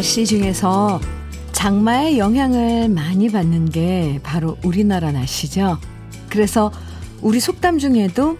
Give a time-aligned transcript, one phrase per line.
[0.00, 0.98] 날씨 중에서
[1.52, 5.78] 장마의 영향을 많이 받는 게 바로 우리나라 날씨죠.
[6.30, 6.72] 그래서
[7.20, 8.38] 우리 속담 중에도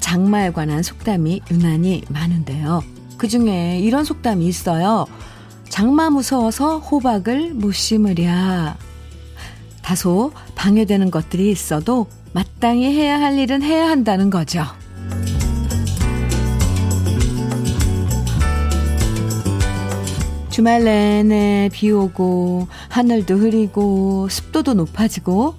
[0.00, 2.82] 장마에 관한 속담이 유난히 많은데요.
[3.16, 5.06] 그 중에 이런 속담이 있어요.
[5.68, 8.76] 장마 무서워서 호박을 못 심으랴.
[9.82, 14.64] 다소 방해되는 것들이 있어도 마땅히 해야 할 일은 해야 한다는 거죠.
[20.58, 25.54] 주말 내내 비 오고 하늘도 흐리고 습도도 높아지고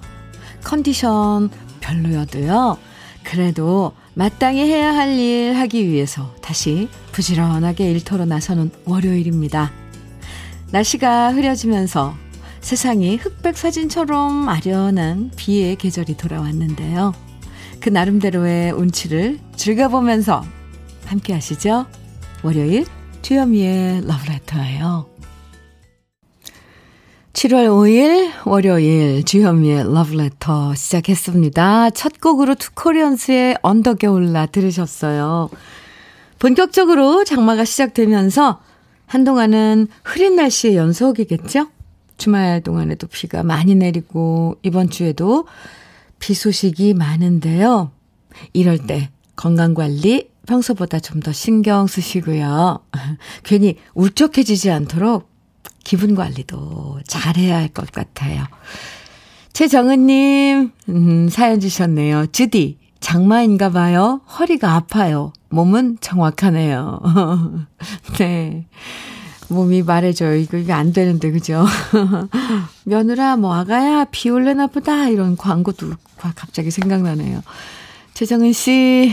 [0.62, 1.48] 컨디션
[1.80, 2.76] 별로여도요.
[3.24, 9.72] 그래도 마땅히 해야 할 일 하기 위해서 다시 부지런하게 일터로 나서는 월요일입니다.
[10.70, 12.12] 날씨가 흐려지면서
[12.60, 17.14] 세상이 흑백 사진처럼 아련한 비의 계절이 돌아왔는데요.
[17.80, 20.44] 그 나름대로의 운치를 즐겨보면서
[21.06, 21.86] 함께 하시죠.
[22.42, 22.84] 월요일
[23.22, 25.08] 주현미의 러브레터예요.
[27.32, 31.90] 7월 5일 월요일 주현미의 러브레터 시작했습니다.
[31.90, 35.48] 첫 곡으로 투코리언스의 언덕에 올라 들으셨어요.
[36.38, 38.60] 본격적으로 장마가 시작되면서
[39.06, 41.68] 한동안은 흐린 날씨의 연속이겠죠?
[42.16, 45.46] 주말 동안에도 비가 많이 내리고 이번 주에도
[46.18, 47.90] 비 소식이 많은데요.
[48.52, 52.80] 이럴 때 건강관리 평소보다 좀 더 신경 쓰시고요.
[53.44, 55.30] 괜히 울적해지지 않도록
[55.84, 58.44] 기분 관리도 잘해야 할 것 같아요.
[59.52, 62.26] 최정은님, 음, 사연 주셨네요.
[62.32, 64.22] 주디, 장마인가 봐요.
[64.38, 65.32] 허리가 아파요.
[65.50, 67.00] 몸은 정확하네요.
[68.18, 68.66] 네.
[69.48, 70.34] 몸이 말해줘요.
[70.36, 71.64] 이거, 이거 안 되는데, 그죠?
[72.84, 75.08] 며느라, 뭐, 아가야, 비 올래나 보다.
[75.08, 75.90] 이런 광고도
[76.34, 77.42] 갑자기 생각나네요.
[78.14, 79.12] 최정은 씨,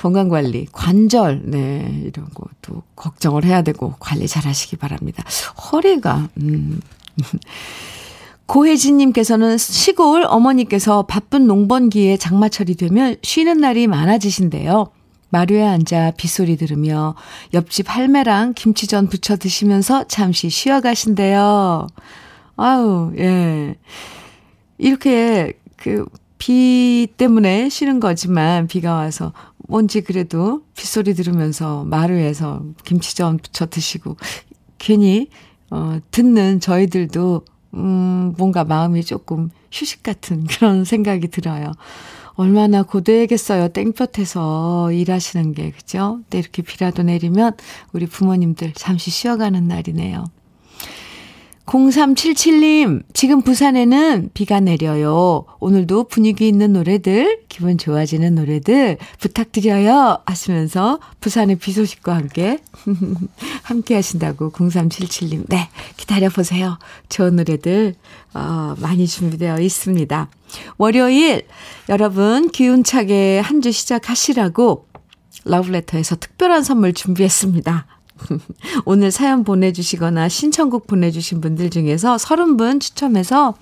[0.00, 5.22] 건강관리, 관절, 네, 이런 것도 걱정을 해야 되고 관리 잘 하시기 바랍니다.
[5.70, 6.80] 허리가, 음.
[8.46, 14.90] 고혜진님께서는 시골 어머니께서 바쁜 농번기에 장마철이 되면 쉬는 날이 많아지신대요.
[15.28, 17.14] 마루에 앉아 빗소리 들으며
[17.52, 21.88] 옆집 할매랑 김치전 부쳐 드시면서 잠시 쉬어 가신대요.
[22.56, 23.76] 아우, 예.
[24.78, 26.06] 이렇게 그
[26.40, 29.32] 비 때문에 쉬는 거지만 비가 와서
[29.70, 34.16] 뭔지 그래도 빗소리 들으면서 마루에서 김치전 부쳐 드시고
[34.78, 35.28] 괜히
[35.70, 37.44] 어 듣는 저희들도
[37.74, 41.72] 음 뭔가 마음이 조금 휴식 같은 그런 생각이 들어요.
[42.34, 43.68] 얼마나 고되겠어요.
[43.68, 46.18] 땡볕에서 일하시는 게 그죠?
[46.22, 47.52] 근데 이렇게 비라도 내리면
[47.92, 50.24] 우리 부모님들 잠시 쉬어가는 날이네요.
[51.70, 55.44] 0377님, 지금 부산에는 비가 내려요.
[55.60, 60.18] 오늘도 분위기 있는 노래들, 기분 좋아지는 노래들 부탁드려요.
[60.26, 62.58] 하시면서 부산의 비 소식과 함께,
[63.62, 65.44] 함께 하신다고 0377님.
[65.48, 66.76] 네, 기다려보세요.
[67.08, 67.94] 좋은 노래들,
[68.34, 70.28] 어, 많이 준비되어 있습니다.
[70.76, 71.46] 월요일,
[71.88, 74.86] 여러분 기운차게 한 주 시작하시라고
[75.44, 77.86] 러브레터에서 특별한 선물 준비했습니다.
[78.84, 83.54] 오늘 사연 보내주시거나 신청곡 보내주신 분들 중에서 30분 추첨해서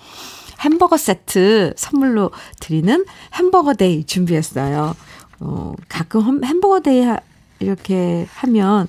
[0.60, 2.30] 햄버거 세트 선물로
[2.60, 3.04] 드리는
[3.34, 4.96] 햄버거 day 준비했어요.
[5.40, 7.18] 어, 가끔 햄버거 day 하,
[7.60, 8.88] 이렇게 하면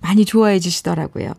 [0.00, 1.32] 많이 좋아해 주시더라고요.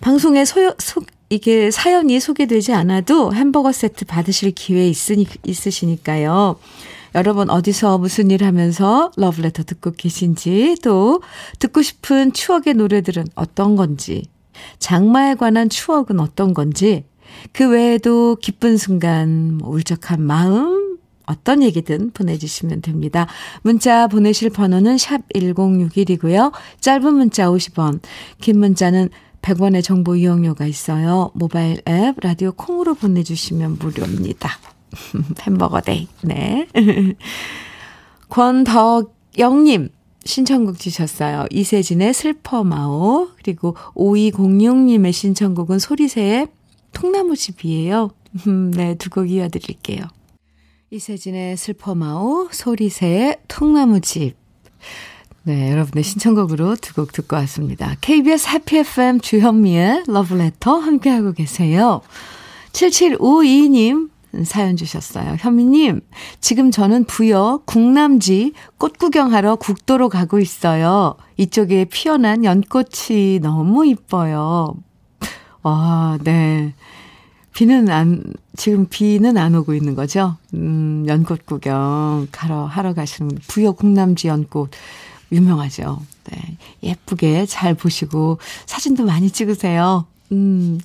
[0.00, 6.56] 방송에 소, 소, 이게 사연이 소개되지 않아도 햄버거 세트 받으실 기회 있으니, 있으시니까요.
[7.14, 11.22] 여러분 어디서 무슨 일 하면서 러브레터 듣고 계신지 또
[11.58, 14.24] 듣고 싶은 추억의 노래들은 어떤 건지
[14.78, 17.04] 장마에 관한 추억은 어떤 건지
[17.52, 23.26] 그 외에도 기쁜 순간 뭐 울적한 마음 어떤 얘기든 보내주시면 됩니다.
[23.62, 26.52] 문자 보내실 번호는 샵 1061이고요.
[26.80, 28.00] 짧은 문자 50원,
[28.40, 29.10] 긴 문자는
[29.40, 31.30] 100원의 정보 이용료가 있어요.
[31.34, 34.50] 모바일 앱, 라디오 콩으로 보내주시면 무료입니다.
[35.42, 36.08] 햄버거 day.
[36.22, 36.66] 네.
[38.28, 39.88] 권덕영님
[40.24, 41.46] 신청곡 주셨어요.
[41.50, 43.28] 이세진의 슬퍼마오.
[43.42, 46.48] 그리고 5206님의 신청곡은 소리새의
[46.92, 48.10] 통나무집이에요.
[48.74, 50.02] 네, 두 곡 이어드릴게요.
[50.90, 54.36] 이세진의 슬퍼마오, 소리새의 통나무집.
[55.42, 57.96] 네, 여러분의 신청곡으로 두 곡 듣고 왔습니다.
[58.00, 62.02] KBS 해피 FM 주현미의 러브레터 함께하고 계세요.
[62.72, 64.09] 7752님
[64.44, 65.36] 사연 주셨어요.
[65.38, 66.00] 현미님,
[66.40, 71.16] 지금 저는 부여 국남지 꽃 구경하러 국도로 가고 있어요.
[71.36, 74.74] 이쪽에 피어난 연꽃이 너무 이뻐요.
[75.62, 76.74] 아, 네.
[77.54, 78.22] 비는 안,
[78.56, 80.36] 지금 비는 안 오고 있는 거죠?
[80.54, 84.70] 음, 연꽃 구경 가러, 하러 가시는 부여 국남지 연꽃.
[85.32, 86.02] 유명하죠.
[86.24, 86.56] 네.
[86.82, 90.06] 예쁘게 잘 보시고 사진도 많이 찍으세요.
[90.32, 90.80] 음.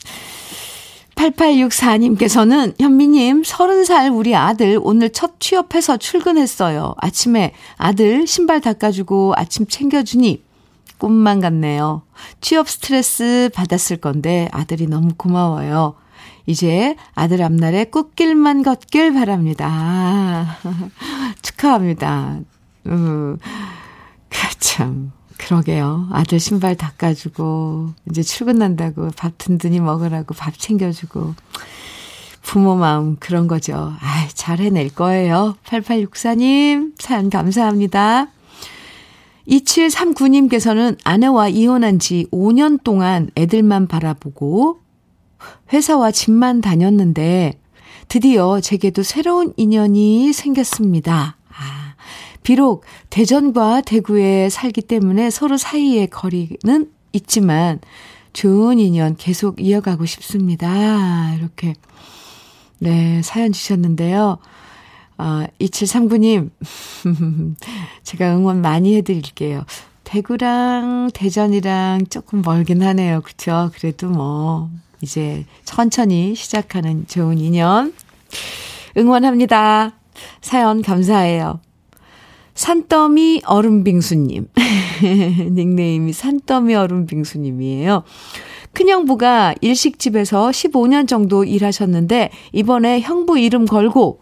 [1.15, 6.95] 8864님께서는 현미님, 30살 우리 아들 오늘 첫 취업해서 출근했어요.
[6.97, 10.43] 아침에 아들 신발 닦아주고 아침 챙겨주니
[10.97, 12.03] 꿈만 같네요.
[12.41, 15.95] 취업 스트레스 받았을 건데 아들이 너무 고마워요.
[16.45, 20.57] 이제 아들 앞날에 꽃길만 걷길 바랍니다.
[21.41, 22.39] 축하합니다.
[22.87, 23.37] 음,
[24.75, 26.07] 참, 그러게요.
[26.11, 31.35] 아들 신발 닦아주고, 이제 출근한다고 밥 든든히 먹으라고 밥 챙겨주고.
[32.41, 33.93] 부모 마음 그런 거죠.
[33.99, 35.57] 아, 잘 해낼 거예요.
[35.65, 38.27] 8864님, 사연 감사합니다.
[39.47, 44.79] 2739님께서는 아내와 이혼한 지 5년 동안 애들만 바라보고
[45.73, 47.59] 회사와 집만 다녔는데
[48.07, 51.37] 드디어 제게도 새로운 인연이 생겼습니다.
[52.45, 57.79] 아, 비록 대전과 대구에 살기 때문에 서로 사이의 거리는 있지만
[58.33, 61.33] 좋은 인연 계속 이어가고 싶습니다.
[61.33, 61.73] 이렇게
[62.77, 64.37] 네, 사연 주셨는데요.
[65.17, 66.51] 아, 2739님,
[68.03, 69.65] 제가 응원 많이 해드릴게요.
[70.03, 73.21] 대구랑 대전이랑 조금 멀긴 하네요.
[73.21, 73.71] 그쵸?
[73.73, 74.69] 그래도 뭐,
[75.01, 77.93] 이제 천천히 시작하는 좋은 인연.
[78.97, 79.93] 응원합니다.
[80.41, 81.59] 사연 감사해요.
[82.55, 84.47] 산더미 얼음빙수님.
[85.51, 88.03] 닉네임이 산더미 얼음빙수님이에요.
[88.73, 94.19] 큰형부가 일식집에서 15년 정도 일하셨는데, 이번에 형부 이름 걸고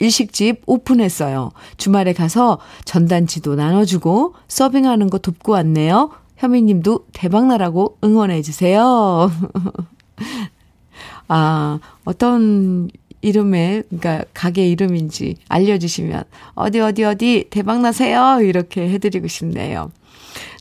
[0.00, 1.52] 일식집 오픈했어요.
[1.76, 6.10] 주말에 가서 전단지도 나눠주고 서빙하는 거 돕고 왔네요.
[6.36, 9.30] 현미님도 대박나라고 응원해주세요.
[11.28, 12.90] 아, 어떤
[13.24, 16.24] 이름에, 그러니까 가게 이름인지 알려주시면,
[16.54, 18.38] 어디, 어디, 어디, 대박 나세요!
[18.42, 19.90] 이렇게 해드리고 싶네요.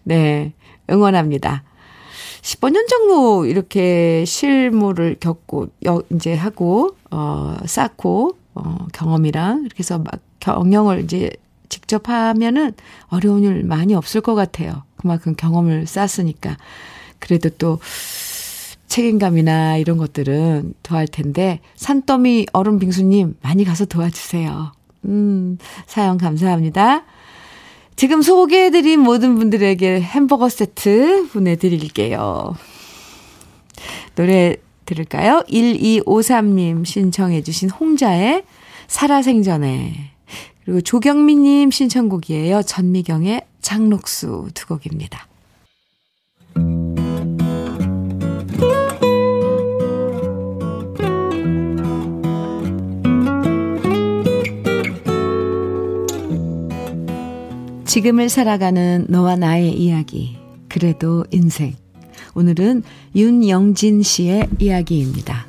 [0.04, 0.54] 네,
[0.90, 1.64] 응원합니다.
[2.42, 5.68] 15년 정도 이렇게 실무를 겪고,
[6.12, 11.30] 이제 하고, 어, 쌓고, 어, 경험이랑 이렇게 해서 막 경영을 이제
[11.70, 12.74] 직접 하면은
[13.08, 14.84] 어려운 일 많이 없을 것 같아요.
[14.96, 16.58] 그만큼 경험을 쌓았으니까.
[17.20, 17.80] 그래도 또
[18.88, 24.72] 책임감이나 이런 것들은 더할 텐데, 산더미 얼음 빙수님 많이 가서 도와주세요.
[25.06, 27.06] 음, 사연 감사합니다.
[27.96, 32.56] 지금 소개해드린 모든 분들에게 햄버거 세트 보내드릴게요.
[34.16, 35.44] 노래 들을까요?
[35.50, 38.44] 1253님 신청해주신 홍자의
[38.88, 40.12] 살아생전에.
[40.66, 42.62] 그리고 조경민님 신청곡이에요.
[42.64, 45.28] 전미경의 장록수 두 곡입니다.
[57.94, 60.36] 지금을 살아가는 너와 나의 이야기.
[60.68, 61.76] 그래도 인생.
[62.34, 62.82] 오늘은
[63.16, 65.46] 윤영진 씨의 이야기입니다.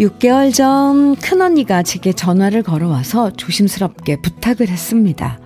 [0.00, 5.38] 6개월 전 큰언니가 제게 전화를 걸어와서 조심스럽게 부탁을 했습니다.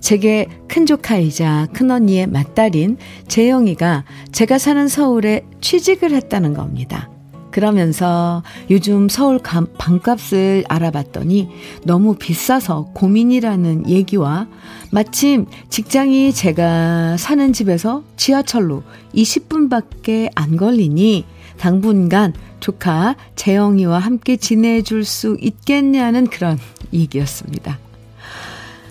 [0.00, 7.08] 제게 큰 조카이자 큰언니의 맏딸인 재영이가 제가 사는 서울에 취직을 했다는 겁니다.
[7.50, 11.48] 그러면서 요즘 서울 방값을 알아봤더니
[11.84, 14.48] 너무 비싸서 고민이라는 얘기와
[14.90, 18.82] 마침 직장이 제가 사는 집에서 지하철로
[19.14, 21.24] 20분밖에 안 걸리니
[21.58, 26.58] 당분간 조카 재영이와 함께 지내줄 수 있겠냐는 그런
[26.92, 27.78] 얘기였습니다.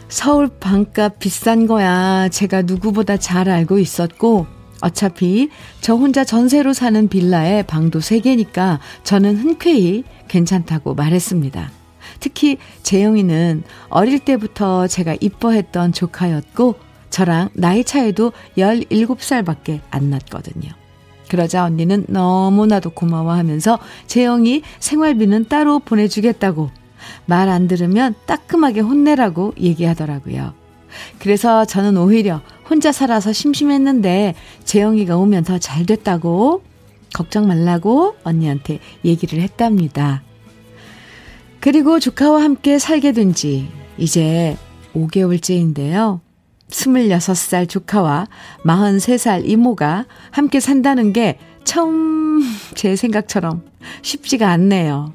[0.07, 5.49] 서울 방값 비싼 거야 제가 누구보다 잘 알고 있었고 어차피
[5.81, 11.71] 저 혼자 전세로 사는 빌라에 방도 3개니까 저는 흔쾌히 괜찮다고 말했습니다.
[12.19, 16.75] 특히 재영이는 어릴 때부터 제가 이뻐했던 조카였고
[17.09, 20.69] 저랑 나이 차이도 17살밖에 안 났거든요.
[21.27, 26.71] 그러자 언니는 너무나도 고마워하면서 재영이 생활비는 따로 보내주겠다고
[27.25, 30.53] 말 안 들으면 따끔하게 혼내라고 얘기하더라고요.
[31.19, 36.63] 그래서 저는 오히려 혼자 살아서 심심했는데 재영이가 오면 더 잘 됐다고
[37.13, 40.21] 걱정 말라고 언니한테 얘기를 했답니다.
[41.59, 44.55] 그리고 조카와 함께 살게 된 지 이제
[44.93, 46.19] 5개월째인데요.
[46.69, 48.27] 26살 조카와
[48.63, 52.41] 43살 이모가 함께 산다는 게 처음
[52.75, 53.63] 제 생각처럼
[54.03, 55.13] 쉽지가 않네요.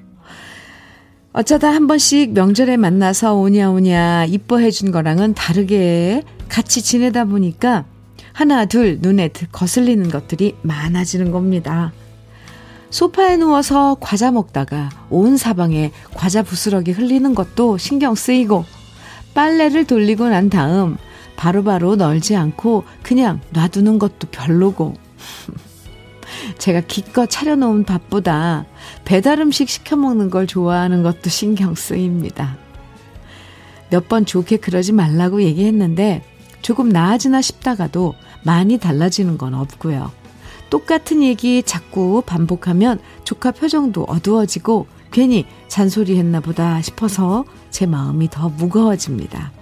[1.32, 7.84] 어쩌다 한 번씩 명절에 만나서 오냐오냐 이뻐해 준 거랑은 다르게 같이 지내다 보니까
[8.32, 11.92] 하나, 둘 눈에 거슬리는 것들이 많아지는 겁니다.
[12.90, 18.64] 소파에 누워서 과자 먹다가 온 사방에 과자 부스러기 흘리는 것도 신경 쓰이고
[19.34, 20.96] 빨래를 돌리고 난 다음
[21.36, 24.94] 바로바로 바로 널지 않고 그냥 놔두는 것도 별로고
[26.58, 28.64] 제가 기껏 차려놓은 밥보다
[29.04, 32.56] 배달 음식 시켜 먹는 걸 좋아하는 것도 신경 쓰입니다.
[33.90, 36.22] 몇 번 좋게 그러지 말라고 얘기했는데
[36.64, 40.10] 조금 나아지나 싶다가도 많이 달라지는 건 없고요.
[40.70, 48.48] 똑같은 얘기 자꾸 반복하면 조카 표정도 어두워지고 괜히 잔소리 했나 보다 싶어서 제 마음이 더
[48.48, 49.52] 무거워집니다.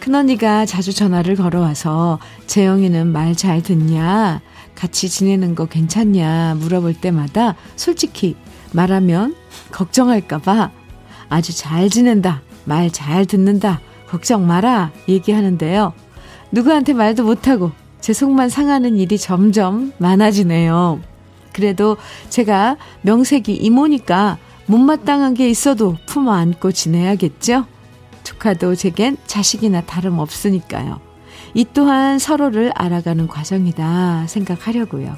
[0.00, 4.40] 큰언니가 자주 전화를 걸어와서 재영이는 말 잘 듣냐?
[4.74, 6.54] 같이 지내는 거 괜찮냐?
[6.58, 8.34] 물어볼 때마다 솔직히
[8.72, 9.36] 말하면
[9.72, 10.70] 걱정할까봐
[11.28, 12.40] 아주 잘 지낸다.
[12.64, 13.82] 말 잘 듣는다.
[14.10, 14.90] 걱정 마라.
[15.08, 15.92] 얘기하는데요.
[16.50, 21.00] 누구한테 말도 못하고 제 속만 상하는 일이 점점 많아지네요.
[21.52, 21.96] 그래도
[22.28, 27.66] 제가 명색이 이모니까 못마땅한 게 있어도 품어 안고 지내야겠죠?
[28.24, 31.00] 조카도 제겐 자식이나 다름없으니까요.
[31.54, 35.14] 이 또한 서로를 알아가는 과정이다 생각하려고요.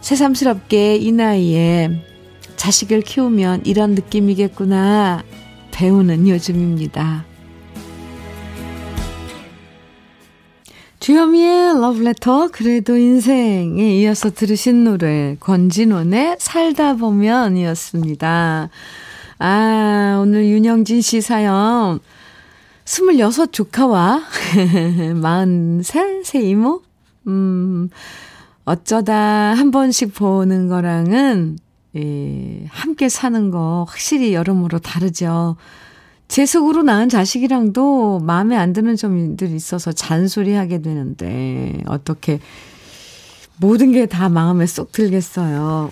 [0.00, 1.90] 새삼스럽게 이 나이에
[2.56, 5.22] 자식을 키우면 이런 느낌이겠구나
[5.70, 7.31] 배우는 요즘입니다.
[11.02, 18.70] 주현미의 러브레터 그래도 인생에 이어서 들으신 노래 권진원의 살다 보면이었습니다.
[19.40, 21.98] 아 오늘 윤영진 씨 사연
[22.84, 24.22] 26 조카와
[24.54, 26.82] 43새 이모
[27.26, 27.88] 음
[28.64, 29.14] 어쩌다
[29.54, 31.58] 한 번씩 보는 거랑은
[31.96, 35.56] 예, 함께 사는 거 확실히 여러모로 다르죠.
[36.32, 42.40] 제 속으로 낳은 자식이랑도 마음에 안 드는 점들이 있어서 잔소리하게 되는데 어떻게
[43.58, 45.90] 모든 게 다 마음에 쏙 들겠어요.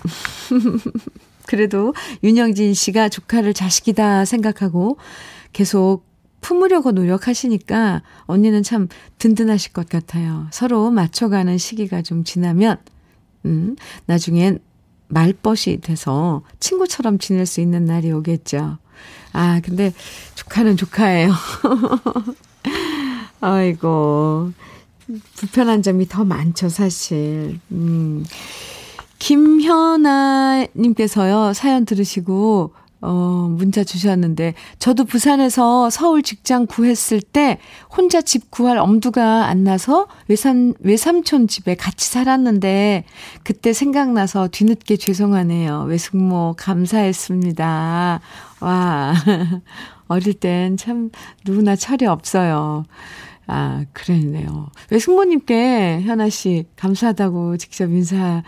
[1.45, 1.93] 그래도
[2.23, 4.97] 윤영진 씨가 조카를 자식이다 생각하고
[5.53, 6.05] 계속
[6.41, 8.87] 품으려고 노력하시니까 언니는 참
[9.19, 10.47] 든든하실 것 같아요.
[10.49, 12.77] 서로 맞춰가는 시기가 좀 지나면,
[13.45, 13.75] 음,
[14.07, 14.57] 나중엔
[15.07, 18.79] 말벗이 돼서 친구처럼 지낼 수 있는 날이 오겠죠.
[19.33, 19.93] 아, 근데
[20.35, 21.31] 조카는 조카예요.
[23.41, 24.51] 아이고.
[25.35, 27.59] 불편한 점이 더 많죠, 사실.
[27.71, 28.23] 음.
[29.19, 37.57] 김현아님께서요, 사연 들으시고, 어, 문자 주셨는데, 저도 부산에서 서울 직장 구했을 때
[37.95, 43.05] 혼자 집 구할 엄두가 안 나서 외삼, 외삼촌 집에 같이 살았는데,
[43.43, 45.83] 그때 생각나서 뒤늦게 죄송하네요.
[45.83, 48.21] 외숙모 감사했습니다.
[48.61, 49.13] 와,
[50.07, 51.09] 어릴 땐 참
[51.45, 52.83] 누구나 철이 없어요.
[53.47, 54.69] 아, 그랬네요.
[54.91, 58.43] 외숙모님께 현아 씨 감사하다고 직접 인사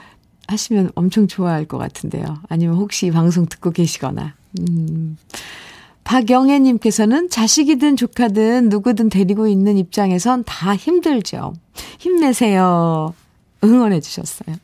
[0.47, 2.23] 하시면 엄청 좋아할 것 같은데요.
[2.49, 4.35] 아니면 혹시 방송 듣고 계시거나.
[4.59, 5.17] 음.
[6.03, 11.53] 박영애님께서는 자식이든 조카든 누구든 데리고 있는 입장에선 다 힘들죠.
[11.99, 13.13] 힘내세요.
[13.63, 14.57] 응원해 주셨어요.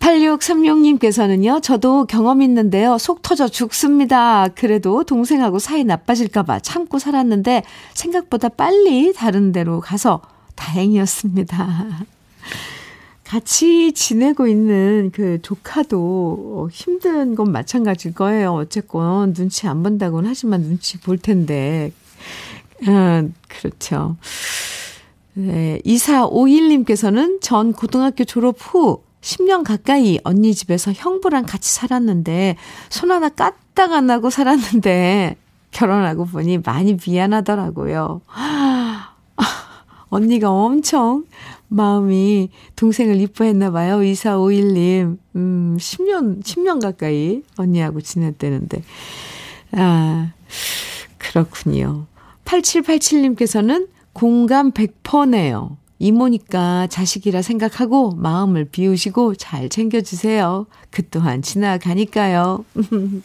[0.00, 4.46] 8636님께서는요, 저도 경험 있는데요, 속 터져 죽습니다.
[4.48, 10.22] 그래도 동생하고 사이 나빠질까봐 참고 살았는데, 생각보다 빨리 다른 데로 가서
[10.54, 12.06] 다행이었습니다.
[13.26, 18.52] 같이 지내고 있는 그 조카도 힘든 건 마찬가지일 거예요.
[18.52, 21.92] 어쨌건 눈치 안 본다고는 하지만 눈치 볼 텐데.
[22.86, 24.16] 아, 그렇죠.
[25.34, 32.56] 네, 2451님께서는 전 고등학교 졸업 후 10년 가까이 언니 집에서 형부랑 같이 살았는데
[32.90, 35.36] 손 하나 까딱 안 하고 살았는데
[35.72, 38.20] 결혼하고 보니 많이 미안하더라고요.
[40.10, 41.24] 언니가 엄청
[41.68, 43.98] 마음이 동생을 이뻐했나 봐요.
[43.98, 45.18] 2451님.
[45.36, 48.82] 음, 10년, 10년 가까이 언니하고 지냈다는데.
[49.72, 50.32] 아,
[51.18, 52.06] 그렇군요.
[52.44, 55.76] 8787님께서는 공감 100%네요.
[55.98, 60.66] 이모니까 자식이라 생각하고 마음을 비우시고 잘 챙겨주세요.
[60.90, 62.64] 그 또한 지나가니까요.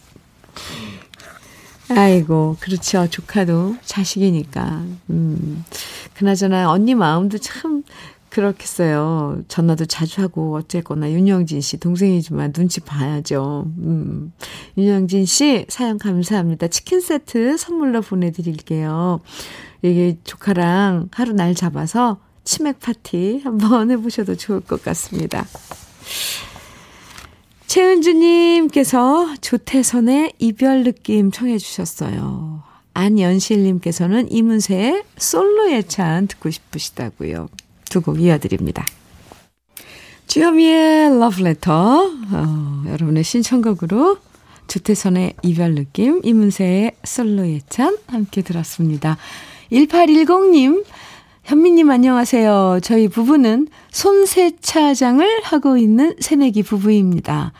[1.89, 3.07] 아이고, 그렇죠.
[3.09, 4.85] 조카도 자식이니까.
[5.09, 5.65] 음.
[6.13, 7.83] 그나저나 언니 마음도 참
[8.31, 9.43] 그렇겠어요.
[9.49, 13.65] 전화도 자주 하고 어쨌거나 윤영진 씨 동생이지만 눈치 봐야죠.
[13.79, 14.31] 음.
[14.77, 16.69] 윤영진 씨 사연 감사합니다.
[16.69, 19.19] 치킨 세트 선물로 보내드릴게요.
[19.81, 25.45] 이게 조카랑 하루 날 잡아서 치맥 파티 한번 해보셔도 좋을 것 같습니다.
[27.67, 32.63] 최은주님께서 조태선의 이별 느낌 청해 주셨어요.
[32.93, 37.49] 안연실님께서는 이문세의 솔로 예찬 듣고 싶으시다고요.
[37.91, 38.85] 두 곡 이어드립니다.
[40.27, 42.11] 주여미의 러브레터.
[42.31, 44.17] 어, 여러분의 신청곡으로
[44.67, 49.17] 주태선의 이별 느낌, 이문세의 솔로 예찬 함께 들었습니다.
[49.73, 50.85] 1810님,
[51.43, 52.79] 현미님 안녕하세요.
[52.81, 57.51] 저희 부부는 손세차장을 하고 있는 새내기 부부입니다.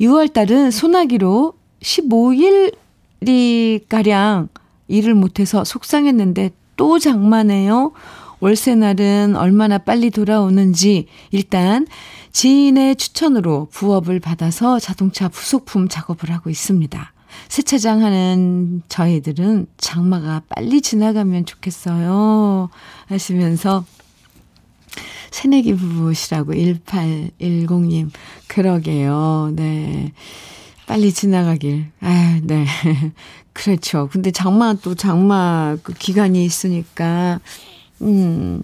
[0.00, 4.48] 6월달은 소나기로 15일이 가량
[4.88, 7.92] 일을 못해서 속상했는데 또 장마네요.
[8.40, 11.86] 월세 날은 얼마나 빨리 돌아오는지 일단
[12.32, 17.12] 지인의 추천으로 부업을 받아서 자동차 부속품 작업을 하고 있습니다.
[17.48, 22.68] 세차장 하는 저희들은 장마가 빨리 지나가면 좋겠어요.
[23.06, 23.84] 하시면서
[25.30, 28.10] 새내기 부부시라고 1810님.
[28.48, 29.52] 그러게요.
[29.54, 30.12] 네.
[30.86, 31.86] 빨리 지나가길.
[32.00, 32.66] 아, 네.
[33.52, 34.08] 그렇죠.
[34.12, 37.40] 근데 장마 또 장마 그 기간이 있으니까
[38.02, 38.62] 음.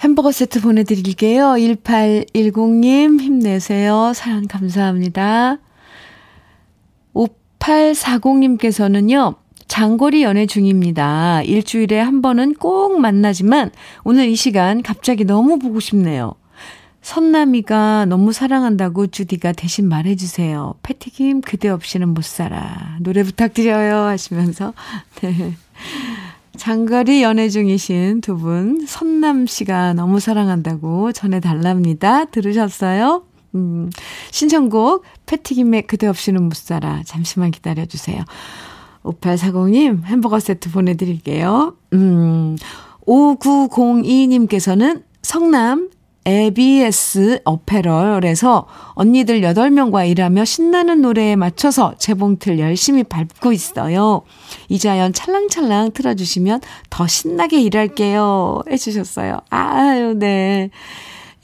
[0.00, 1.54] 햄버거 세트 보내드릴게요.
[1.56, 4.12] 1810님, 힘내세요.
[4.14, 5.58] 사연 감사합니다.
[7.14, 9.34] 5840님께서는요,
[9.66, 11.42] 장거리 연애 중입니다.
[11.42, 13.72] 일주일에 한 번은 꼭 만나지만,
[14.04, 16.34] 오늘 이 시간 갑자기 너무 보고 싶네요.
[17.02, 20.74] 선남이가 너무 사랑한다고 주디가 대신 말해주세요.
[20.82, 22.96] 패티김 그대 없이는 못 살아.
[23.00, 24.06] 노래 부탁드려요.
[24.06, 24.74] 하시면서,
[25.22, 25.54] 네.
[26.58, 32.26] 장거리 연애 중이신 두 분, 선남 씨가 너무 사랑한다고 전해달랍니다.
[32.26, 33.24] 들으셨어요?
[33.54, 33.88] 음,
[34.30, 37.02] 신청곡, 패티김의 그대 없이는 못 살아.
[37.04, 38.22] 잠시만 기다려주세요.
[39.04, 41.76] 5840님, 햄버거 세트 보내드릴게요.
[41.94, 42.56] 음,
[43.06, 45.90] 5902님께서는 성남
[46.28, 54.22] ABS 어페럴에서 언니들 8명과 일하며 신나는 노래에 맞춰서 재봉틀 열심히 밟고 있어요.
[54.68, 58.60] 이자연 찰랑찰랑 틀어주시면 더 신나게 일할게요.
[58.70, 59.40] 해주셨어요.
[59.48, 60.68] 아유, 네.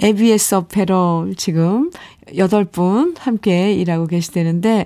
[0.02, 1.90] ABS 어페럴 지금
[2.26, 4.84] 8분 함께 일하고 계시다는데,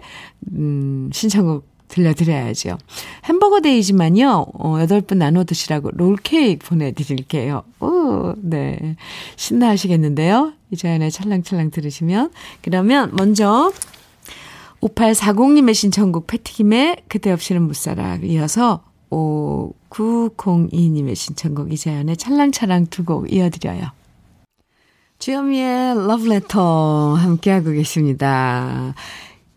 [0.53, 2.79] 음, 신청곡 들려드려야죠.
[3.24, 7.62] 햄버거 데이지만요, 어, 8분 나눠 드시라고 롤케이크 보내드릴게요.
[7.81, 8.96] 오, 네.
[9.37, 10.53] 신나하시겠는데요?
[10.70, 12.31] 이자연의 찰랑찰랑 들으시면.
[12.62, 13.72] 그러면 먼저,
[14.81, 23.88] 5840님의 신청곡 패티김의 그대 없이는 못 살아 이어서 5902님의 신청곡 이자연의 찰랑찰랑 두 곡 이어드려요.
[25.18, 28.94] 주현미의 러브레터 함께하고 계십니다.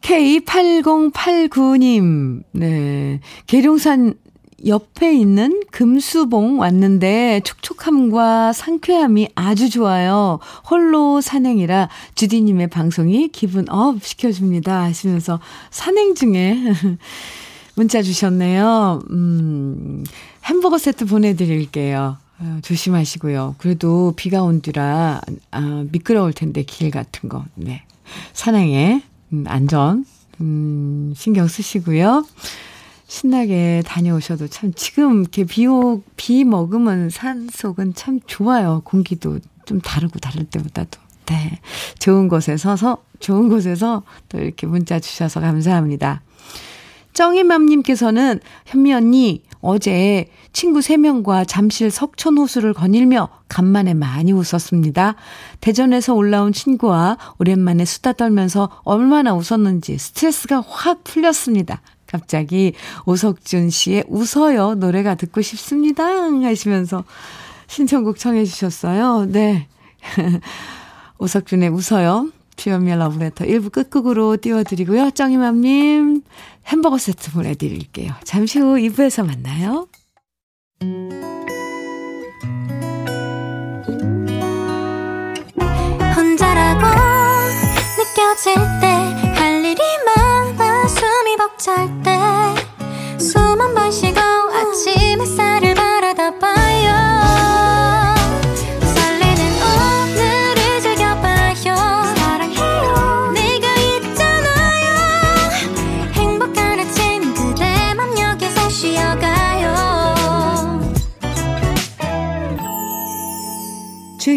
[0.02, 3.20] K8089님, 네.
[3.48, 4.16] 계룡산
[4.66, 10.38] 옆에 있는 금수봉 왔는데 촉촉함과 상쾌함이 아주 좋아요.
[10.70, 14.84] 홀로 산행이라 주디님의 방송이 기분 up 시켜줍니다.
[14.84, 15.40] 하시면서
[15.72, 16.58] 산행 중에
[17.76, 19.02] 문자 주셨네요.
[19.10, 20.04] 음,
[20.46, 22.18] 햄버거 세트 보내드릴게요.
[22.40, 23.56] 어, 조심하시고요.
[23.58, 27.46] 그래도 비가 온 뒤라 아, 미끄러울 텐데 길 같은 거.
[27.56, 27.82] 네.
[28.34, 29.02] 산행에
[29.34, 30.06] 음, 안전,
[30.41, 32.26] 음, 신경 쓰시고요.
[33.08, 38.82] 신나게 다녀오셔도 참, 지금 이렇게 비, 오, 비 먹으면 산 속은 참 좋아요.
[38.86, 41.00] 공기도 좀 다르고 다를 때보다도.
[41.26, 41.60] 네.
[42.00, 46.22] 좋은 곳에 서서, 좋은 곳에서 또 이렇게 문자 주셔서 감사합니다.
[47.13, 55.15] 정희맘님께서는 현미 언니, 어제 친구 3명과 잠실 석촌 호수를 거닐며 간만에 많이 웃었습니다.
[55.62, 61.82] 대전에서 올라온 친구와 오랜만에 수다 떨면서 얼마나 웃었는지 스트레스가 확 풀렸습니다.
[62.08, 62.74] 갑자기
[63.06, 67.06] 오석준 씨의 웃어요 노래가 듣고 싶습니다 하시면서
[67.67, 69.26] 신청곡 청해 주셨어요.
[69.30, 69.67] 네.
[71.19, 72.30] 오석준의 웃어요.
[72.56, 75.12] 주연미의 러브레터 1부 끝곡으로 띄워드리고요.
[75.12, 76.22] 정희맘님
[76.68, 78.14] 햄버거 세트 보내드릴게요.
[78.24, 79.88] 잠시 후 2부에서 만나요.
[86.16, 86.86] 혼자라고
[87.98, 92.11] 느껴질 때 할 일이 많아 숨이 벅찰 때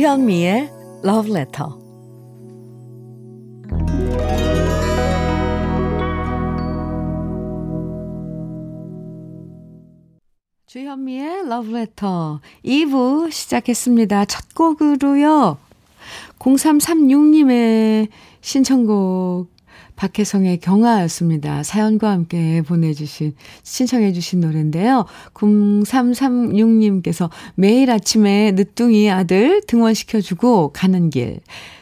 [0.04, 0.70] 주현미의
[1.02, 1.72] Love Letter
[10.66, 14.26] 주현미의 Love Letter 2부 시작했습니다.
[14.26, 15.56] 첫 곡으로요.
[16.38, 18.08] 0336님의
[18.42, 19.53] 신청곡
[19.96, 21.62] 박혜성의 경아였습니다.
[21.62, 25.06] 사연과 함께 보내주신, 신청해주신 노래인데요.
[25.34, 31.40] 0336님께서 매일 아침에 늦둥이 아들 등원시켜주고 가는 길.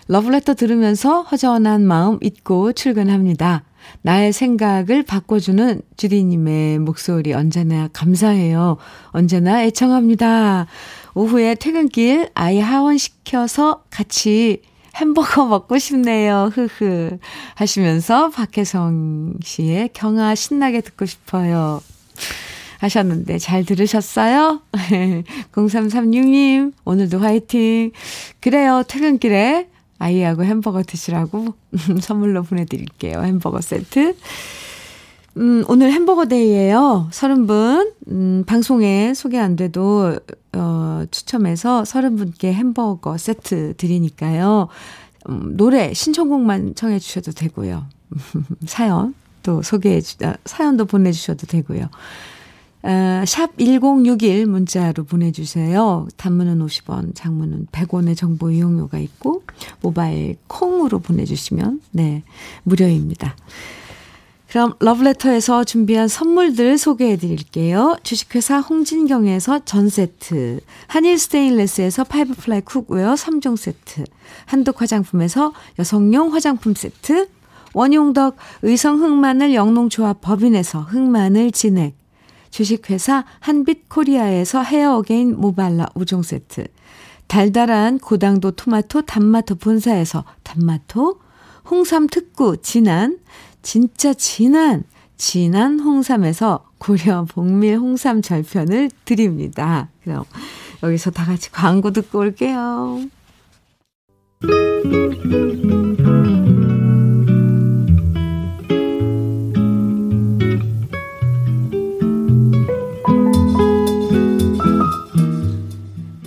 [0.09, 3.65] 러브레터 들으면서 허전한 마음 잊고 출근합니다.
[4.03, 8.77] 나의 생각을 바꿔주는 주디님의 목소리 언제나 감사해요.
[9.07, 10.67] 언제나 애청합니다.
[11.15, 14.63] 오후에 퇴근길 아이 하원시켜서 같이
[14.97, 16.51] 햄버거 먹고 싶네요.
[16.55, 17.19] 흐흐.
[17.55, 21.81] 하시면서 박혜성 씨의 경아 신나게 듣고 싶어요.
[22.79, 24.61] 하셨는데 잘 들으셨어요?
[25.53, 27.93] 0336님, 오늘도 화이팅.
[28.41, 28.83] 그래요.
[28.87, 31.55] 퇴근길에 아이하고 햄버거 드시라고
[32.03, 33.23] 선물로 보내드릴게요.
[33.23, 34.17] 햄버거 세트.
[35.39, 37.09] 음, 오늘 햄버거 데이예요.
[37.11, 37.95] 30분.
[38.09, 40.19] 음, 방송에 소개 안 돼도
[40.55, 44.69] 어, 추첨해서 30분께 햄버거 세트 드리니까요.
[45.29, 47.87] 음, 노래 신청곡만 청해 주셔도 되고요.
[48.67, 51.89] 사연 또 소개해 주, 아, 사연도 보내 주셔도 되고요.
[52.83, 56.09] 아, 샵1061 문자로 보내주세요.
[56.17, 59.45] 단문은 50원, 장문은 100원의 정보 이용료가 있고,
[59.81, 62.25] 모바일 콩으로 보내주시면, 네,
[62.65, 63.37] 무료입니다.
[64.53, 67.97] 그럼 러브레터에서 준비한 선물들 소개해 드릴게요.
[68.03, 74.05] 주식회사 홍진경에서 전 세트, 한일 스테인레스에서 five ply cookware 3종 세트,
[74.45, 77.31] 한독 화장품에서 여성용 화장품 세트,
[77.73, 81.95] 원용덕 의성 흑마늘 영농조합 법인에서 흑마늘 진액,
[82.51, 86.67] 주식회사 한빛코리아에서 헤어 어게인 모발라 5종 세트,
[87.27, 91.23] 달달한 고당도 토마토 단마토 본사에서 단마토,
[91.71, 93.19] 홍삼 특구 진한,
[93.63, 94.85] 진짜 진한,
[95.17, 99.89] 진한 홍삼에서 고려 복밀 홍삼 절편을 드립니다.
[100.03, 100.25] 그럼
[100.83, 103.01] 여기서 다 같이 광고 듣고 올게요.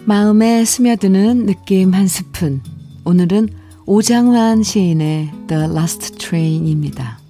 [0.06, 2.62] 마음에 스며드는 느낌 한 스푼.
[3.04, 3.50] 오늘은
[3.86, 7.25] 오장환 시인의 The Last Train입니다.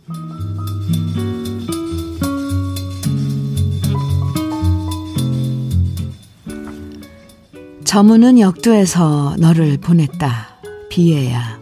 [7.96, 10.50] 저문은 역도에서 너를 보냈다.
[10.90, 11.62] 비애야.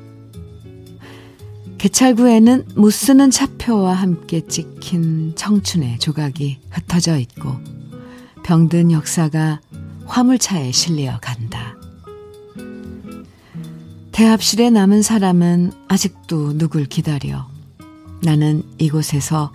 [1.78, 7.54] 개찰구에는 못 쓰는 차표와 함께 찍힌 청춘의 조각이 흩어져 있고
[8.44, 9.62] 병든 역사가
[10.06, 11.76] 화물차에 실려 간다.
[14.12, 17.53] 대합실에 남은 사람은 아직도 누굴 기다려.
[18.24, 19.52] 나는 이곳에서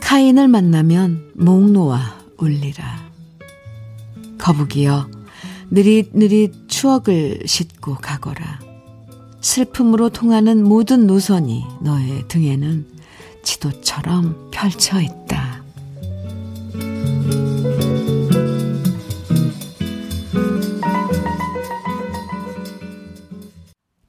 [0.00, 1.98] 카인을 만나면 목 놓아
[2.38, 3.10] 울리라.
[4.38, 5.08] 거북이여,
[5.70, 8.60] 느릿느릿 추억을 싣고 가거라.
[9.40, 12.86] 슬픔으로 통하는 모든 노선이 너의 등에는
[13.42, 15.64] 지도처럼 펼쳐 있다.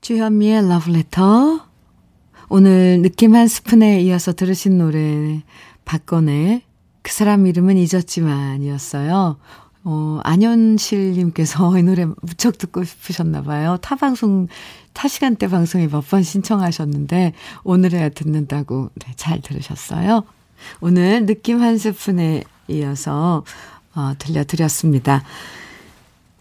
[0.02, 1.67] 주현미의 러브레터.
[2.50, 5.44] 오늘 느낌 한 스푼에 이어서 들으신 노래,
[5.86, 6.62] 박건의
[7.02, 9.38] 그 사람 이름은 잊었지만 이었어요.
[9.84, 13.78] 어, 안현실님께서 이 노래 무척 듣고 싶으셨나 봐요.
[13.82, 14.48] 타 방송,
[14.94, 17.34] 타 시간대 방송에 몇 번 신청하셨는데,
[17.64, 20.24] 오늘에야 듣는다고, 네, 잘 들으셨어요.
[20.82, 23.44] 오늘 느낌 한 스푼에 이어서,
[23.96, 25.24] 어, 들려드렸습니다.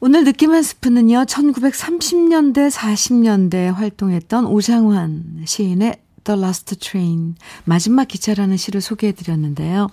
[0.07, 8.81] 오늘 느낌 한 스푼은요, 1930년대, 40년대 활동했던 오장환 시인의 The Last Train, 마지막 기차라는 시를
[8.81, 9.89] 소개해 드렸는데요.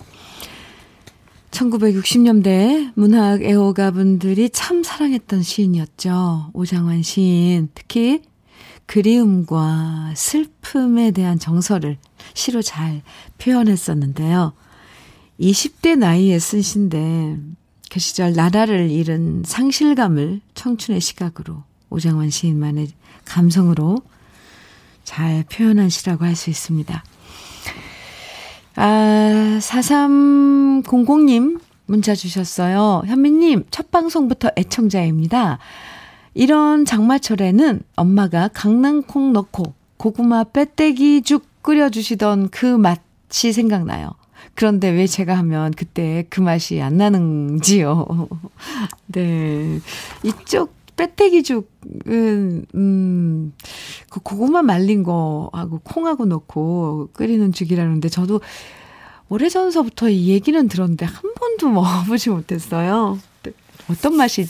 [1.50, 6.50] 1960년대 문학 애호가분들이 참 사랑했던 시인이었죠.
[6.52, 7.70] 오장환 시인.
[7.74, 8.22] 특히
[8.86, 11.98] 그리움과 슬픔에 대한 정서를
[12.34, 13.02] 시로 잘
[13.38, 14.52] 표현했었는데요.
[15.40, 17.36] 20대 나이에 쓴 시인데
[17.94, 22.88] 그 시절 나라를 잃은 상실감을 청춘의 시각으로 오장환 시인만의
[23.24, 23.98] 감성으로
[25.04, 27.04] 잘 표현한 시라고 할 수 있습니다.
[28.74, 33.04] 아, 4300님 문자 주셨어요.
[33.06, 35.60] 현미님, 첫 방송부터 애청자입니다.
[36.34, 44.16] 이런 장마철에는 엄마가 강낭콩 넣고 고구마 빼떼기 죽 끓여주시던 그 맛이 생각나요.
[44.54, 48.28] 그런데 왜 제가 하면 그때 그 맛이 안 나는지요.
[49.06, 49.80] 네.
[50.22, 53.52] 이쪽 빼떼기죽은, 음,
[54.10, 58.40] 그 고구마 말린 거하고 콩하고 넣고 끓이는 죽이라는데 저도
[59.28, 63.18] 오래전서부터 이 얘기는 들었는데 한 번도 먹어보지 못했어요.
[63.90, 64.46] 어떤 맛이,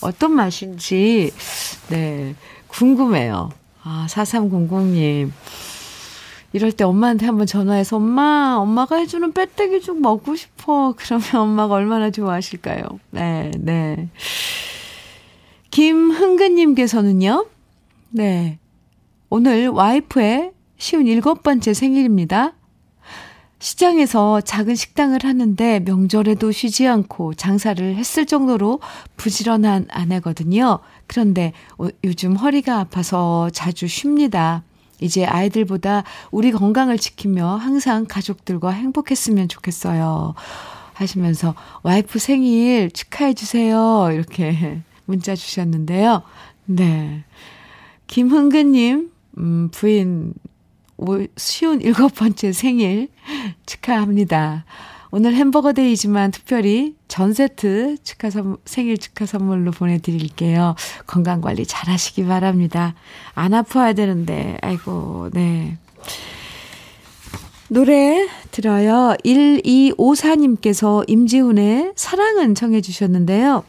[0.00, 1.30] 어떤 맛인지,
[1.88, 2.34] 네,
[2.66, 3.50] 궁금해요.
[3.82, 5.30] 아, 4300님.
[6.56, 10.94] 이럴 때 엄마한테 한번 전화해서 엄마, 엄마가 해주는 빼떼기 죽 먹고 싶어.
[10.96, 12.82] 그러면 엄마가 얼마나 좋아하실까요?
[13.10, 14.08] 네, 네.
[15.70, 17.44] 김흥근님께서는요,
[18.08, 18.58] 네.
[19.28, 22.54] 오늘 와이프의 쉬운 일곱 번째 생일입니다.
[23.58, 28.80] 시장에서 작은 식당을 하는데 명절에도 쉬지 않고 장사를 했을 정도로
[29.18, 30.78] 부지런한 아내거든요.
[31.06, 31.52] 그런데
[32.02, 34.62] 요즘 허리가 아파서 자주 쉽니다.
[35.00, 40.34] 이제 아이들보다 우리 건강을 지키며 항상 가족들과 행복했으면 좋겠어요.
[40.94, 44.08] 하시면서 와이프 생일 축하해 주세요.
[44.12, 46.22] 이렇게 문자 주셨는데요.
[46.64, 47.24] 네.
[48.06, 50.32] 김흥근님, 음, 부인
[51.36, 53.08] 쉬운 일곱 번째 생일
[53.66, 54.64] 축하합니다.
[55.18, 60.74] 오늘 햄버거 데이지만 특별히 전 세트 축하 선, 생일 축하 선물로 보내드릴게요.
[61.06, 62.94] 건강 관리 잘 하시기 바랍니다.
[63.34, 65.78] 안 아파야 되는데, 아이고, 네.
[67.68, 69.16] 노래 들어요.
[69.24, 73.64] 1254님께서 임지훈의 사랑은 청해 주셨는데요.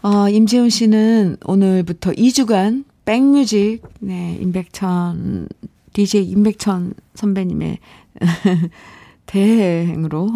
[0.00, 5.48] 어, 임지훈 씨는 오늘부터 2주간 백뮤직, 네, 임백천,
[5.92, 7.78] DJ 임백천 선배님의
[9.30, 10.28] 대행으로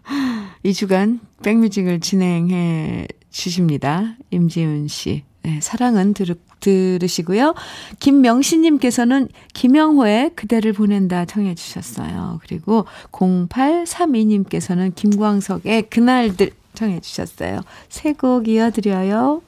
[0.64, 4.16] 2주간 백뮤직을 진행해 주십니다.
[4.30, 5.24] 임지훈 씨.
[5.42, 7.54] 네, 사랑은 들, 들으시고요.
[7.98, 12.40] 김명신님께서는 김영호의 그대를 보낸다 청해 주셨어요.
[12.42, 17.60] 그리고 0832님께서는 김광석의 그날들 청해 주셨어요.
[17.88, 19.42] 세 곡 이어드려요.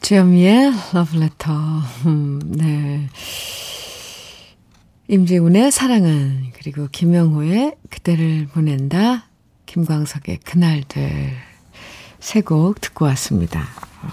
[0.00, 1.52] 주현미의 러브레터.
[2.06, 3.08] 음, 네.
[5.08, 9.26] 임재훈의 사랑은, 그리고 김영호의 그대를 보낸다,
[9.66, 11.32] 김광석의 그날들.
[12.20, 13.60] 세 곡 듣고 왔습니다.
[14.02, 14.08] 어.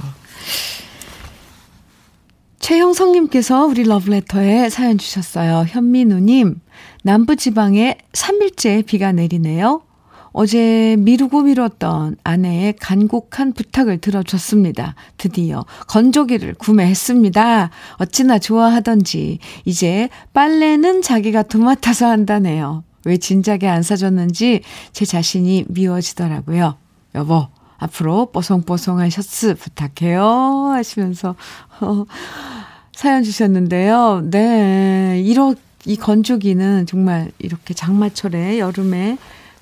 [2.60, 5.66] 최형성님께서 우리 러브레터에 사연 주셨어요.
[5.68, 6.60] 현민우님,
[7.04, 9.82] 남부지방에 3일째 비가 내리네요.
[10.32, 14.96] 어제 미루고 미뤘던 아내의 간곡한 부탁을 들어줬습니다.
[15.18, 17.70] 드디어 건조기를 구매했습니다.
[17.98, 22.84] 어찌나 좋아하던지 이제 빨래는 자기가 도맡아서 한다네요.
[23.06, 24.62] 왜 진작에 안 사줬는지
[24.92, 26.76] 제 자신이 미워지더라고요.
[27.16, 30.72] 여보, 앞으로 뽀송뽀송한 셔츠 부탁해요.
[30.74, 31.36] 하시면서
[31.82, 32.06] 어,
[32.94, 34.24] 사연 주셨는데요.
[34.30, 39.18] 네, 이렇 이 건조기는 정말 이렇게 장마철에 여름에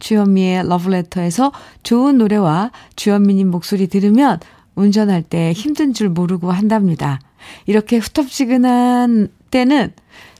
[0.00, 4.38] 주현미의 러브레터에서 좋은 노래와 주현미님 목소리 들으면
[4.74, 7.20] 운전할 때 힘든 줄 모르고 한답니다.
[7.66, 9.92] 이렇게 후텁지근한 때는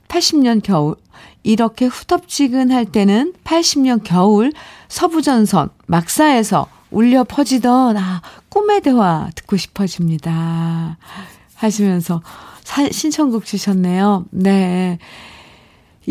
[0.07, 0.95] 80년 겨울,
[1.43, 4.51] 이렇게 후텁지근할 때는 80년 겨울
[4.89, 10.97] 서부전선 막사에서 울려 퍼지던 아, 꿈의 대화 듣고 싶어집니다.
[11.55, 12.21] 하시면서
[12.63, 14.25] 사, 신청곡 주셨네요.
[14.31, 14.99] 네.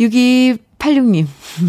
[0.01, 1.27] 6286님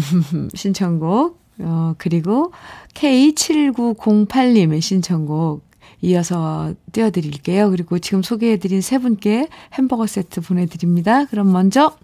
[0.56, 2.52] 신청곡 어, 그리고
[2.94, 7.70] K7908님의 신청곡 이어서 띄워드릴게요.
[7.70, 11.26] 그리고 지금 소개해드린 세 분께 햄버거 세트 보내드립니다.
[11.26, 11.96] 그럼 먼저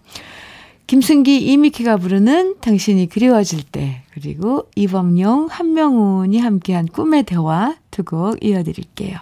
[0.87, 9.19] 김승기 이미키가 부르는 당신이 그리워질 때 그리고 이범용 한명훈이 함께한 꿈의 대화 두 곡 이어드릴게요.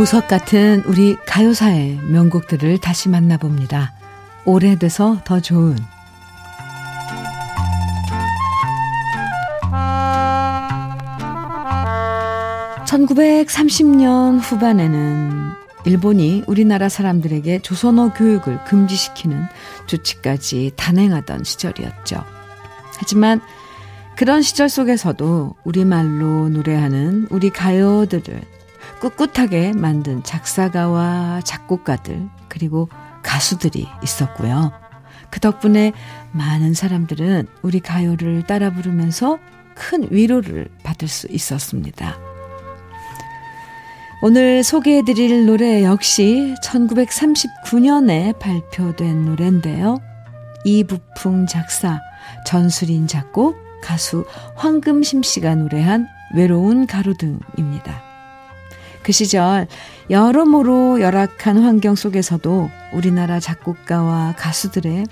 [0.00, 3.92] 보석 같은 우리 가요사의 명곡들을 다시 만나봅니다.
[4.46, 5.76] 오래돼서 더 좋은
[12.86, 15.50] 1930년 후반에는
[15.84, 19.44] 일본이 우리나라 사람들에게 조선어 교육을 금지시키는
[19.84, 22.24] 조치까지 단행하던 시절이었죠.
[22.96, 23.42] 하지만
[24.16, 28.59] 그런 시절 속에서도 우리말로 노래하는 우리 가요들을
[29.00, 32.88] 꿋꿋하게 만든 작사가와 작곡가들, 그리고
[33.22, 34.72] 가수들이 있었고요.
[35.30, 35.92] 그 덕분에
[36.32, 39.38] 많은 사람들은 우리 가요를 따라 부르면서
[39.74, 42.18] 큰 위로를 받을 수 있었습니다.
[44.22, 49.98] 오늘 소개해드릴 노래 역시 1939년에 발표된 노래인데요.
[50.64, 52.00] 이부풍 작사,
[52.46, 58.09] 전수린 작곡, 가수 황금심 씨가 노래한 외로운 가로등입니다.
[59.02, 59.66] 그 시절
[60.10, 65.06] 여러모로 열악한 환경 속에서도 우리나라 작곡가와 가수들의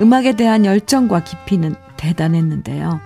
[0.00, 3.00] 음악에 대한 열정과 깊이는 대단했는데요.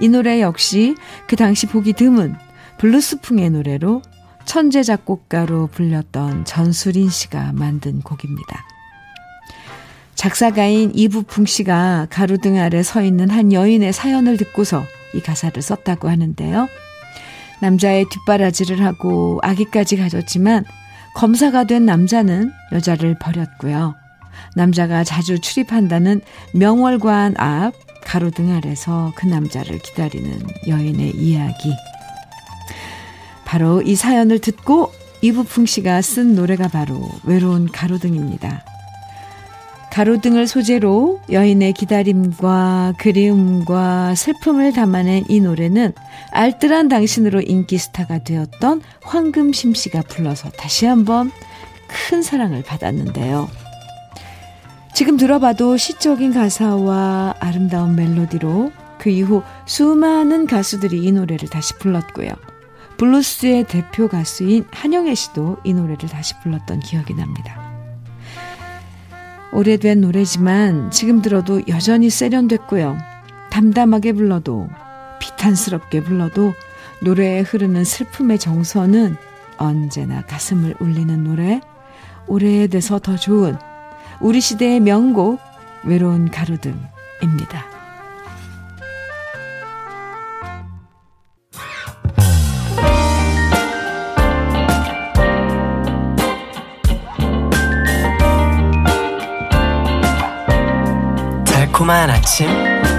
[0.00, 0.94] 이 노래 역시
[1.26, 2.34] 그 당시 보기 드문
[2.78, 4.02] 블루스풍의 노래로
[4.44, 8.64] 천재 작곡가로 불렸던 전수린 씨가 만든 곡입니다.
[10.14, 14.82] 작사가인 이부풍 씨가 가로등 아래 서 있는 한 여인의 사연을 듣고서
[15.14, 16.68] 이 가사를 썼다고 하는데요.
[17.62, 20.64] 남자의 뒷바라지를 하고 아기까지 가졌지만
[21.14, 23.94] 검사가 된 남자는 여자를 버렸고요.
[24.56, 26.20] 남자가 자주 출입한다는
[26.54, 27.72] 명월관 앞
[28.04, 31.72] 가로등 아래서 그 남자를 기다리는 여인의 이야기.
[33.44, 38.71] 바로 이 사연을 듣고 이부풍 씨가 쓴 노래가 바로 외로운 가로등입니다.
[39.92, 45.92] 가로등을 소재로 여인의 기다림과 그리움과 슬픔을 담아낸 이 노래는
[46.30, 51.30] 알뜰한 당신으로 인기 스타가 되었던 황금심 씨가 불러서 다시 한번
[51.88, 53.50] 큰 사랑을 받았는데요.
[54.94, 62.30] 지금 들어봐도 시적인 가사와 아름다운 멜로디로 그 이후 수많은 가수들이 이 노래를 다시 불렀고요.
[62.96, 67.61] 블루스의 대표 가수인 한영애 씨도 이 노래를 다시 불렀던 기억이 납니다.
[69.52, 72.96] 오래된 노래지만 지금 들어도 여전히 세련됐고요.
[73.50, 74.68] 담담하게 불러도
[75.20, 76.54] 비탄스럽게 불러도
[77.02, 79.16] 노래에 흐르는 슬픔의 정서는
[79.58, 81.60] 언제나 가슴을 울리는 노래,
[82.26, 83.56] 오래돼서 더 좋은
[84.20, 85.38] 우리 시대의 명곡
[85.84, 87.71] 외로운 가로등입니다.
[101.82, 102.46] 달콤한 아침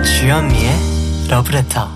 [0.04, 1.90] 주현미의 러브레터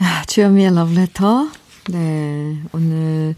[0.00, 1.48] 아, 주현미의 러브레터
[1.90, 3.36] 네 오늘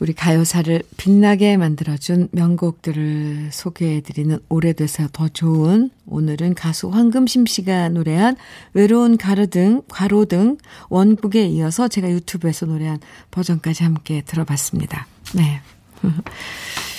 [0.00, 8.36] 우리 가요사를 빛나게 만들어준 명곡들을 소개해드리는 오래돼서 더 좋은 오늘은 가수 황금심 씨가 노래한
[8.74, 10.58] 외로운 가로등, 가로등
[10.90, 15.06] 원곡에 이어서 제가 유튜브에서 노래한 버전까지 함께 들어봤습니다.
[15.34, 15.62] 네.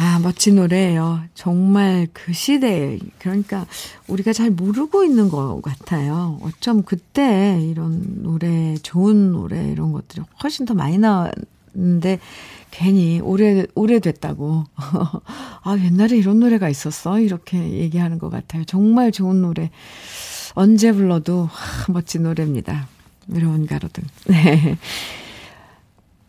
[0.00, 1.22] 아, 멋진 노래예요.
[1.34, 3.66] 정말 그 시대에, 그러니까
[4.06, 6.38] 우리가 잘 모르고 있는 것 같아요.
[6.42, 11.32] 어쩜 그때 이런 노래, 좋은 노래 이런 것들이 훨씬 더 많이 나왔
[11.72, 12.20] 근데
[12.70, 14.66] 괜히 오래, 오래됐다고.
[15.64, 17.18] 아, 옛날에 이런 노래가 있었어?
[17.18, 18.62] 이렇게 얘기하는 것 같아요.
[18.64, 19.70] 정말 좋은 노래.
[20.54, 22.86] 언제 불러도 하, 멋진 노래입니다.
[23.26, 24.04] 외로운 가로등.
[24.28, 24.78] 네.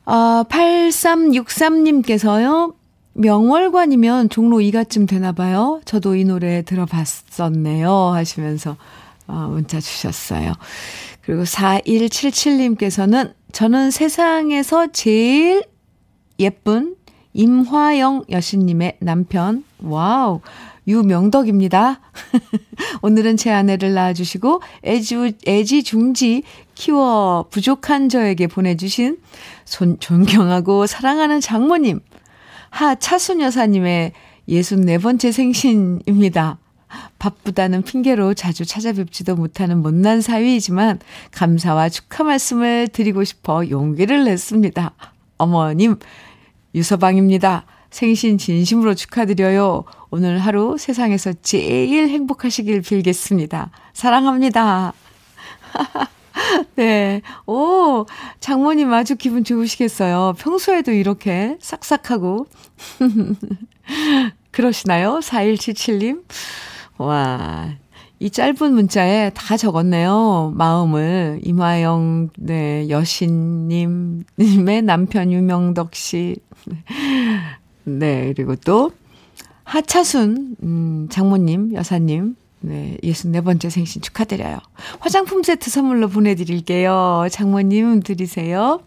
[0.05, 2.78] 아, 8363님께서요.
[3.19, 5.82] 명월관이면 종로 2가쯤 되나 봐요.
[5.84, 7.91] 저도 이 노래 들어봤었네요.
[7.91, 8.77] 하시면서
[9.27, 10.53] 어, 문자 주셨어요.
[11.21, 15.63] 그리고 4177님께서는 저는 세상에서 제일
[16.39, 16.95] 예쁜
[17.34, 20.39] 임화영 여신님의 남편, 와우,
[20.88, 21.99] 유명덕입니다.
[23.03, 29.17] 오늘은 제 아내를 낳아주시고 애지, 애지중지 키워 부족한 저에게 보내주신
[29.65, 31.99] 손, 존경하고 사랑하는 장모님,
[32.69, 34.13] 하 차순 여사님의
[34.47, 36.58] 64번째 생신입니다.
[37.19, 40.99] 바쁘다는 핑계로 자주 찾아뵙지도 못하는 못난 사위이지만
[41.32, 44.91] 감사와 축하 말씀을 드리고 싶어 용기를 냈습니다.
[45.38, 45.97] 어머님,
[46.73, 47.65] 유서방입니다.
[47.91, 49.84] 생신 진심으로 축하드려요.
[50.12, 53.71] 오늘 하루 세상에서 제일 행복하시길 빌겠습니다.
[53.93, 54.93] 사랑합니다.
[56.75, 57.21] 네.
[57.45, 57.78] 오,
[58.49, 60.33] 장모님 아주 기분 좋으시겠어요.
[60.39, 62.47] 평소에도 이렇게 싹싹하고.
[64.49, 65.19] 그러시나요?
[65.19, 66.23] 4177님.
[66.97, 67.75] 와,
[68.17, 70.53] 이 짧은 문자에 다 적었네요.
[70.55, 71.41] 마음을.
[71.43, 76.37] 이마영, 네, 여신님의 남편 유명덕 씨.
[77.83, 78.93] 네, 그리고 또,
[79.63, 82.35] 하차순, 음, 장모님, 여사님.
[82.62, 84.57] 네, 64번째 생신 축하드려요.
[84.99, 87.27] 화장품 세트 선물로 보내드릴게요.
[87.31, 88.81] 장모님 드리세요.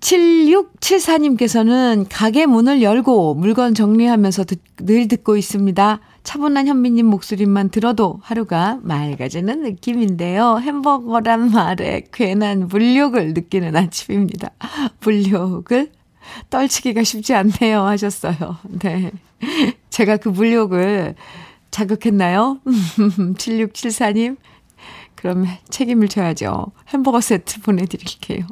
[0.00, 6.00] 7674님께서는 가게 문을 열고 물건 정리하면서 듣, 늘 듣고 있습니다.
[6.22, 10.60] 차분한 현미님 목소리만 들어도 하루가 맑아지는 느낌인데요.
[10.62, 14.50] 햄버거란 말에 괜한 물욕을 느끼는 아침입니다.
[15.00, 15.92] 물욕을
[16.48, 17.82] 떨치기가 쉽지 않네요.
[17.82, 18.58] 하셨어요.
[18.82, 19.10] 네.
[19.90, 21.14] 제가 그 물욕을
[21.70, 22.60] 자극했나요?
[23.36, 24.36] 7674님.
[25.14, 26.72] 그럼 책임을 져야죠.
[26.88, 28.46] 햄버거 세트 보내드릴게요.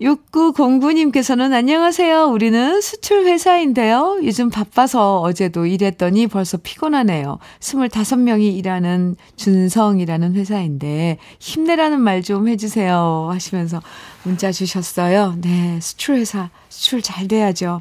[0.00, 2.24] 6909님께서는 안녕하세요.
[2.26, 4.18] 우리는 수출 회사인데요.
[4.24, 7.38] 요즘 바빠서 어제도 일했더니 벌써 피곤하네요.
[7.60, 13.28] 25명이 일하는 준성이라는 회사인데 힘내라는 말 좀 해주세요.
[13.32, 13.80] 하시면서
[14.24, 15.36] 문자 주셨어요.
[15.40, 17.78] 네, 수출 회사, 수출 잘 돼야죠.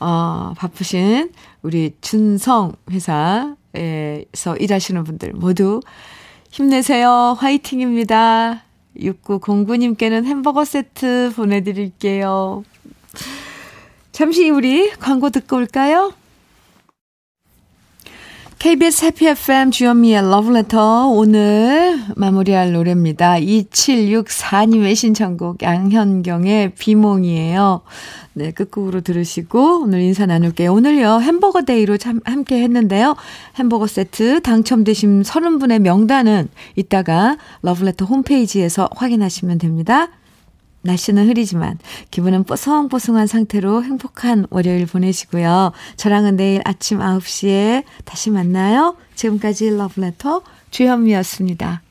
[0.00, 1.30] 어, 바쁘신
[1.64, 5.80] 우리 준성 회사에서 일하시는 분들 모두
[6.50, 7.36] 힘내세요.
[7.38, 8.62] 화이팅입니다.
[8.98, 12.62] 6909님께는 햄버거 세트 보내드릴게요.
[14.12, 16.12] 잠시 우리 광고 듣고 올까요?
[18.64, 23.34] KBS 해피 FM 주현미의 러브레터 오늘 마무리할 노래입니다.
[23.34, 27.82] 2764님의 신청곡 양현경의 비몽이에요.
[28.32, 30.72] 네, 끝곡으로 들으시고 오늘 인사 나눌게요.
[30.72, 33.16] 오늘요 햄버거 day로 참 함께 했는데요.
[33.56, 40.08] 햄버거 세트 당첨되신 30분의 명단은 이따가 러브레터 홈페이지에서 확인하시면 됩니다.
[40.84, 41.78] 날씨는 흐리지만
[42.10, 45.72] 기분은 뽀송뽀송한 상태로 행복한 월요일 보내시고요.
[45.96, 48.96] 저랑은 내일 아침 9시에 다시 만나요.
[49.14, 51.82] 지금까지 러브레터 주현미였습니다.